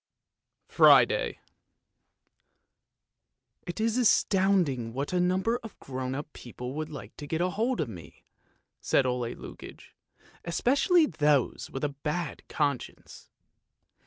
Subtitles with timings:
[0.67, 1.37] FRIDAY"
[3.67, 7.79] It is astounding what a number of grown up people would like to get hold
[7.79, 8.23] of me!"
[8.81, 9.89] said Ole Lukoie,"
[10.43, 13.29] especially those with a bad conscience.